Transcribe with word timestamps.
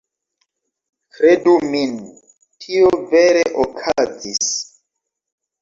Kredu 1.17 1.53
min, 1.75 1.93
tio 2.65 2.89
vere 3.13 3.45
okazis. 3.67 4.49